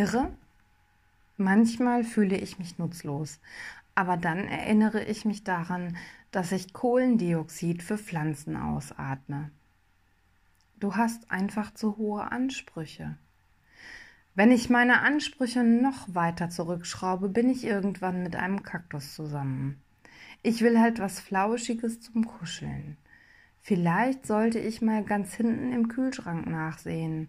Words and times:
irre? 0.00 0.30
Manchmal 1.36 2.04
fühle 2.04 2.38
ich 2.38 2.58
mich 2.58 2.78
nutzlos, 2.78 3.38
aber 3.94 4.16
dann 4.16 4.48
erinnere 4.48 5.04
ich 5.04 5.26
mich 5.26 5.44
daran, 5.44 5.98
dass 6.30 6.52
ich 6.52 6.72
Kohlendioxid 6.72 7.82
für 7.82 7.98
Pflanzen 7.98 8.56
ausatme. 8.56 9.50
Du 10.78 10.96
hast 10.96 11.30
einfach 11.30 11.74
zu 11.74 11.98
hohe 11.98 12.32
Ansprüche. 12.32 13.18
Wenn 14.34 14.50
ich 14.52 14.70
meine 14.70 15.02
Ansprüche 15.02 15.62
noch 15.62 16.14
weiter 16.14 16.48
zurückschraube, 16.48 17.28
bin 17.28 17.50
ich 17.50 17.64
irgendwann 17.64 18.22
mit 18.22 18.36
einem 18.36 18.62
Kaktus 18.62 19.14
zusammen. 19.14 19.82
Ich 20.42 20.62
will 20.62 20.80
halt 20.80 20.98
was 20.98 21.20
Flauschiges 21.20 22.00
zum 22.00 22.26
Kuscheln. 22.26 22.96
Vielleicht 23.60 24.26
sollte 24.26 24.58
ich 24.58 24.80
mal 24.80 25.04
ganz 25.04 25.34
hinten 25.34 25.74
im 25.74 25.88
Kühlschrank 25.88 26.46
nachsehen. 26.46 27.28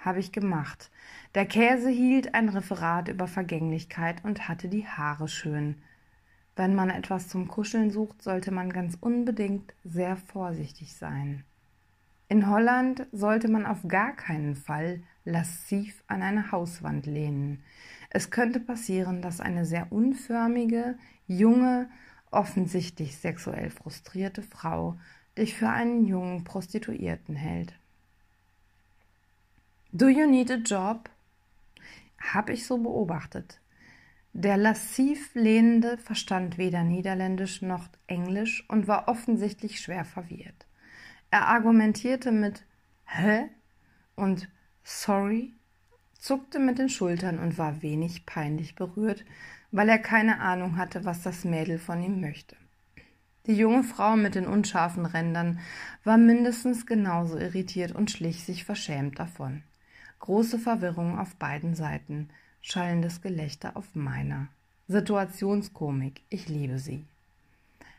Habe 0.00 0.18
ich 0.18 0.32
gemacht. 0.32 0.90
Der 1.34 1.46
Käse 1.46 1.90
hielt 1.90 2.34
ein 2.34 2.48
Referat 2.48 3.08
über 3.08 3.26
Vergänglichkeit 3.26 4.24
und 4.24 4.48
hatte 4.48 4.68
die 4.68 4.86
Haare 4.86 5.28
schön. 5.28 5.76
Wenn 6.56 6.74
man 6.74 6.90
etwas 6.90 7.28
zum 7.28 7.48
Kuscheln 7.48 7.90
sucht, 7.90 8.22
sollte 8.22 8.50
man 8.50 8.72
ganz 8.72 8.96
unbedingt 9.00 9.74
sehr 9.84 10.16
vorsichtig 10.16 10.94
sein. 10.94 11.44
In 12.28 12.48
Holland 12.48 13.06
sollte 13.12 13.48
man 13.48 13.66
auf 13.66 13.88
gar 13.88 14.14
keinen 14.14 14.54
Fall 14.54 15.02
lassiv 15.24 16.04
an 16.06 16.22
eine 16.22 16.52
Hauswand 16.52 17.06
lehnen. 17.06 17.62
Es 18.08 18.30
könnte 18.30 18.60
passieren, 18.60 19.20
dass 19.20 19.40
eine 19.40 19.64
sehr 19.64 19.90
unförmige, 19.90 20.96
junge, 21.26 21.88
offensichtlich 22.30 23.16
sexuell 23.16 23.70
frustrierte 23.70 24.42
Frau 24.42 24.96
dich 25.36 25.56
für 25.56 25.68
einen 25.68 26.04
jungen 26.06 26.44
Prostituierten 26.44 27.34
hält. 27.36 27.79
Do 29.92 30.08
you 30.08 30.28
need 30.28 30.52
a 30.52 30.54
job? 30.54 31.10
Hab 32.32 32.48
ich 32.48 32.64
so 32.64 32.78
beobachtet. 32.78 33.60
Der 34.32 34.56
lassiv 34.56 35.34
Lehnende 35.34 35.98
verstand 35.98 36.58
weder 36.58 36.84
Niederländisch 36.84 37.60
noch 37.60 37.88
Englisch 38.06 38.64
und 38.68 38.86
war 38.86 39.08
offensichtlich 39.08 39.80
schwer 39.80 40.04
verwirrt. 40.04 40.66
Er 41.32 41.48
argumentierte 41.48 42.30
mit 42.30 42.64
Hä? 43.04 43.48
und 44.14 44.48
Sorry, 44.84 45.54
zuckte 46.16 46.60
mit 46.60 46.78
den 46.78 46.88
Schultern 46.88 47.40
und 47.40 47.58
war 47.58 47.82
wenig 47.82 48.26
peinlich 48.26 48.76
berührt, 48.76 49.24
weil 49.72 49.88
er 49.88 49.98
keine 49.98 50.38
Ahnung 50.38 50.76
hatte, 50.76 51.04
was 51.04 51.22
das 51.22 51.44
Mädel 51.44 51.80
von 51.80 52.00
ihm 52.00 52.20
möchte. 52.20 52.54
Die 53.46 53.56
junge 53.56 53.82
Frau 53.82 54.14
mit 54.14 54.36
den 54.36 54.46
unscharfen 54.46 55.04
Rändern 55.04 55.58
war 56.04 56.16
mindestens 56.16 56.86
genauso 56.86 57.38
irritiert 57.38 57.90
und 57.90 58.12
schlich 58.12 58.44
sich 58.44 58.64
verschämt 58.64 59.18
davon. 59.18 59.64
Große 60.20 60.58
Verwirrung 60.58 61.18
auf 61.18 61.34
beiden 61.36 61.74
Seiten, 61.74 62.28
schallendes 62.60 63.20
Gelächter 63.22 63.76
auf 63.76 63.94
meiner. 63.94 64.48
Situationskomik, 64.88 66.22
ich 66.28 66.48
liebe 66.48 66.78
sie. 66.78 67.04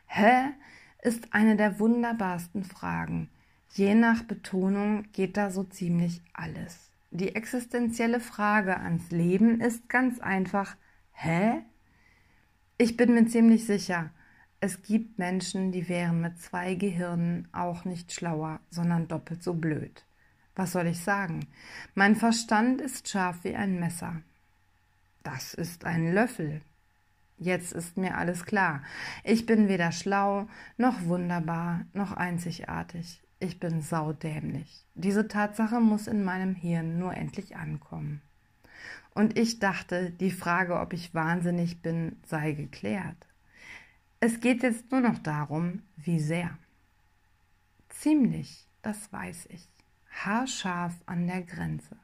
Hä? 0.06 0.50
ist 1.02 1.34
eine 1.34 1.56
der 1.56 1.80
wunderbarsten 1.80 2.64
Fragen. 2.64 3.28
Je 3.70 3.94
nach 3.94 4.22
Betonung 4.22 5.06
geht 5.12 5.36
da 5.36 5.50
so 5.50 5.64
ziemlich 5.64 6.22
alles. 6.32 6.90
Die 7.10 7.34
existenzielle 7.34 8.20
Frage 8.20 8.78
ans 8.78 9.10
Leben 9.10 9.60
ist 9.60 9.88
ganz 9.88 10.20
einfach, 10.20 10.76
hä? 11.12 11.62
Ich 12.78 12.96
bin 12.96 13.14
mir 13.14 13.26
ziemlich 13.26 13.66
sicher, 13.66 14.10
es 14.60 14.82
gibt 14.82 15.18
Menschen, 15.18 15.72
die 15.72 15.88
wären 15.88 16.20
mit 16.20 16.38
zwei 16.40 16.74
Gehirnen 16.74 17.48
auch 17.50 17.84
nicht 17.84 18.12
schlauer, 18.12 18.60
sondern 18.70 19.08
doppelt 19.08 19.42
so 19.42 19.54
blöd. 19.54 20.04
Was 20.54 20.72
soll 20.72 20.86
ich 20.86 21.00
sagen? 21.00 21.46
Mein 21.94 22.16
Verstand 22.16 22.80
ist 22.80 23.08
scharf 23.08 23.38
wie 23.42 23.54
ein 23.54 23.80
Messer. 23.80 24.22
Das 25.22 25.54
ist 25.54 25.84
ein 25.84 26.12
Löffel. 26.12 26.60
Jetzt 27.38 27.72
ist 27.72 27.96
mir 27.96 28.16
alles 28.16 28.44
klar. 28.44 28.82
Ich 29.24 29.46
bin 29.46 29.68
weder 29.68 29.92
schlau, 29.92 30.46
noch 30.76 31.04
wunderbar, 31.06 31.86
noch 31.92 32.12
einzigartig. 32.12 33.20
Ich 33.40 33.58
bin 33.58 33.82
saudämlich. 33.82 34.84
Diese 34.94 35.26
Tatsache 35.26 35.80
muss 35.80 36.06
in 36.06 36.22
meinem 36.22 36.54
Hirn 36.54 36.98
nur 36.98 37.14
endlich 37.14 37.56
ankommen. 37.56 38.20
Und 39.14 39.38
ich 39.38 39.58
dachte, 39.58 40.10
die 40.10 40.30
Frage, 40.30 40.78
ob 40.78 40.92
ich 40.92 41.14
wahnsinnig 41.14 41.82
bin, 41.82 42.16
sei 42.26 42.52
geklärt. 42.52 43.26
Es 44.20 44.40
geht 44.40 44.62
jetzt 44.62 44.90
nur 44.92 45.00
noch 45.00 45.18
darum, 45.18 45.82
wie 45.96 46.20
sehr. 46.20 46.56
Ziemlich, 47.88 48.68
das 48.82 49.12
weiß 49.12 49.46
ich. 49.50 49.68
Haarscharf 50.12 50.94
an 51.06 51.26
der 51.26 51.42
Grenze. 51.42 51.96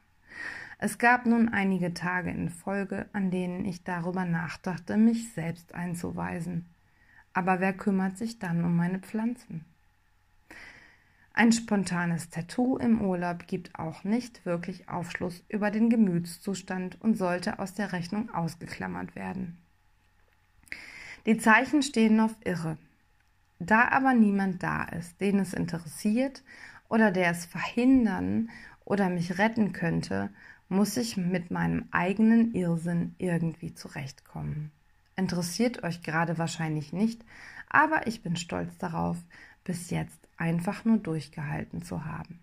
Es 0.79 0.99
gab 0.99 1.27
nun 1.27 1.49
einige 1.49 1.93
Tage 1.93 2.31
in 2.31 2.51
Folge, 2.51 3.07
an 3.13 3.31
denen 3.31 3.65
ich 3.65 3.85
darüber 3.85 4.25
nachdachte, 4.25 4.97
mich 4.97 5.33
selbst 5.33 5.75
einzuweisen. 5.75 6.67
Aber 7.33 7.61
wer 7.61 7.73
kümmert 7.73 8.17
sich 8.17 8.39
dann 8.39 8.65
um 8.65 8.77
meine 8.77 8.99
Pflanzen? 8.99 9.65
Ein 11.33 11.53
spontanes 11.53 12.31
Tattoo 12.31 12.79
im 12.79 13.01
Urlaub 13.01 13.47
gibt 13.47 13.79
auch 13.79 14.03
nicht 14.03 14.45
wirklich 14.45 14.89
Aufschluss 14.89 15.45
über 15.49 15.71
den 15.71 15.89
Gemütszustand 15.89 17.01
und 17.01 17.17
sollte 17.17 17.61
aus 17.61 17.75
der 17.75 17.93
Rechnung 17.93 18.31
ausgeklammert 18.31 19.15
werden. 19.15 19.59
Die 21.27 21.39
Zeichen 21.39 21.83
stehen 21.83 22.19
auf 22.19 22.35
irre. 22.45 22.77
Da 23.61 23.89
aber 23.89 24.15
niemand 24.15 24.63
da 24.63 24.85
ist, 24.85 25.21
den 25.21 25.39
es 25.39 25.55
interessiert 25.55 26.43
oder 26.89 27.11
der 27.11 27.31
es 27.31 27.45
verhindern 27.45 28.51
oder 28.85 29.11
mich 29.11 29.39
retten 29.39 29.73
könnte, 29.73 30.31
muss 30.69 30.97
ich 30.97 31.17
mit 31.17 31.51
meinem 31.51 31.87
eigenen 31.91 32.55
Irrsinn 32.55 33.15
irgendwie 33.19 33.75
zurechtkommen. 33.75 34.71
Interessiert 35.17 35.83
euch 35.83 36.03
gerade 36.03 36.39
wahrscheinlich 36.39 36.93
nicht, 36.93 37.25
aber 37.69 38.07
ich 38.07 38.23
bin 38.23 38.37
stolz 38.37 38.77
darauf, 38.79 39.17
bis 39.65 39.91
jetzt 39.91 40.29
einfach 40.37 40.85
nur 40.85 40.99
durchgehalten 40.99 41.83
zu 41.83 42.05
haben. 42.05 42.39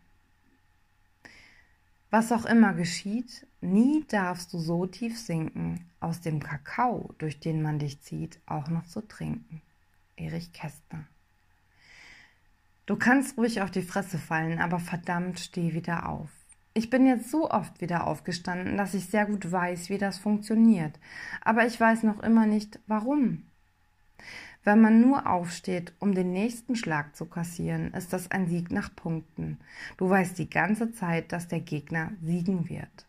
Was 2.12 2.32
auch 2.32 2.46
immer 2.46 2.74
geschieht, 2.74 3.48
nie 3.62 4.06
darfst 4.08 4.54
du 4.54 4.60
so 4.60 4.86
tief 4.86 5.20
sinken, 5.20 5.90
aus 6.00 6.22
dem 6.22 6.40
Kakao, 6.40 7.14
durch 7.18 7.40
den 7.40 7.62
man 7.62 7.80
dich 7.80 8.02
zieht, 8.02 8.40
auch 8.46 8.70
noch 8.70 8.86
zu 8.86 9.02
trinken. 9.08 9.62
Erich 10.16 10.54
Kästner. 10.54 11.06
Du 12.86 12.96
kannst 12.96 13.38
ruhig 13.38 13.62
auf 13.62 13.72
die 13.72 13.82
Fresse 13.82 14.20
fallen, 14.20 14.60
aber 14.60 14.80
verdammt 14.80 15.40
steh 15.40 15.74
wieder 15.74 16.08
auf. 16.08 16.30
Ich 16.76 16.90
bin 16.90 17.08
jetzt 17.08 17.32
so 17.32 17.50
oft 17.50 17.82
wieder 17.82 18.06
aufgestanden, 18.06 18.78
dass 18.78 18.94
ich 18.94 19.08
sehr 19.08 19.26
gut 19.26 19.52
weiß, 19.52 19.90
wie 19.90 19.98
das 19.98 20.18
funktioniert, 20.18 21.00
aber 21.42 21.66
ich 21.66 21.80
weiß 21.80 22.04
noch 22.04 22.22
immer 22.22 22.46
nicht, 22.46 22.80
warum. 22.86 23.44
Wenn 24.64 24.82
man 24.82 25.02
nur 25.02 25.28
aufsteht, 25.28 25.94
um 26.00 26.14
den 26.14 26.32
nächsten 26.32 26.76
Schlag 26.76 27.16
zu 27.16 27.26
kassieren, 27.26 27.94
ist 27.94 28.14
das 28.14 28.30
ein 28.32 28.48
Sieg 28.48 28.72
nach 28.72 28.94
Punkten. 28.96 29.60
Du 29.98 30.10
weißt 30.10 30.38
die 30.38 30.50
ganze 30.50 30.92
Zeit, 30.92 31.32
dass 31.32 31.48
der 31.48 31.62
Gegner 31.62 32.12
siegen 32.22 32.68
wird. 32.68 33.06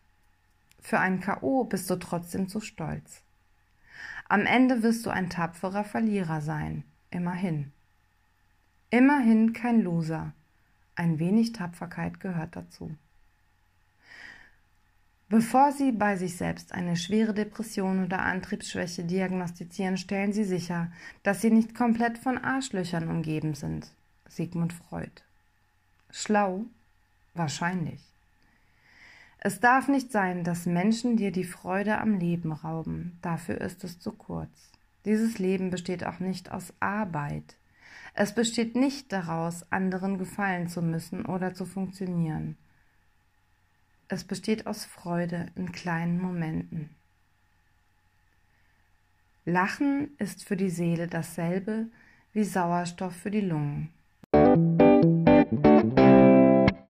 Für 0.79 0.99
ein 0.99 1.19
KO 1.19 1.65
bist 1.65 1.89
du 1.89 1.97
trotzdem 1.97 2.47
zu 2.47 2.61
stolz. 2.61 3.21
Am 4.29 4.45
Ende 4.45 4.81
wirst 4.81 5.05
du 5.05 5.09
ein 5.09 5.29
tapferer 5.29 5.83
Verlierer 5.83 6.41
sein, 6.41 6.83
immerhin. 7.11 7.71
Immerhin 8.89 9.51
kein 9.51 9.81
Loser. 9.81 10.33
Ein 10.95 11.19
wenig 11.19 11.51
Tapferkeit 11.51 12.19
gehört 12.19 12.55
dazu. 12.55 12.95
Bevor 15.29 15.73
Sie 15.73 15.91
bei 15.91 16.15
sich 16.15 16.37
selbst 16.37 16.71
eine 16.71 16.95
schwere 16.95 17.33
Depression 17.33 18.05
oder 18.05 18.21
Antriebsschwäche 18.21 19.03
diagnostizieren, 19.03 19.97
stellen 19.97 20.31
Sie 20.31 20.45
sicher, 20.45 20.89
dass 21.21 21.41
Sie 21.41 21.51
nicht 21.51 21.75
komplett 21.75 22.17
von 22.17 22.37
Arschlöchern 22.37 23.09
umgeben 23.09 23.53
sind. 23.53 23.91
Sigmund 24.29 24.71
Freud. 24.71 25.11
Schlau? 26.09 26.63
Wahrscheinlich. 27.33 28.01
Es 29.39 29.59
darf 29.59 29.89
nicht 29.89 30.13
sein, 30.13 30.45
dass 30.45 30.65
Menschen 30.65 31.17
dir 31.17 31.31
die 31.31 31.43
Freude 31.43 31.99
am 31.99 32.17
Leben 32.17 32.53
rauben. 32.53 33.19
Dafür 33.21 33.59
ist 33.59 33.83
es 33.83 33.99
zu 33.99 34.13
kurz. 34.13 34.71
Dieses 35.03 35.39
Leben 35.39 35.71
besteht 35.71 36.05
auch 36.05 36.19
nicht 36.19 36.51
aus 36.51 36.73
Arbeit. 36.79 37.57
Es 38.19 38.33
besteht 38.33 38.75
nicht 38.75 39.11
daraus, 39.11 39.71
anderen 39.71 40.17
gefallen 40.17 40.69
zu 40.69 40.81
müssen 40.81 41.23
oder 41.23 41.53
zu 41.53 41.65
funktionieren. 41.65 42.57
Es 44.07 44.23
besteht 44.23 44.65
aus 44.65 44.85
Freude 44.85 45.51
in 45.53 45.71
kleinen 45.71 46.19
Momenten. 46.19 46.89
Lachen 49.45 50.17
ist 50.17 50.43
für 50.43 50.57
die 50.57 50.71
Seele 50.71 51.05
dasselbe 51.05 51.89
wie 52.33 52.43
Sauerstoff 52.43 53.15
für 53.15 53.29
die 53.29 53.41
Lungen. 53.41 53.93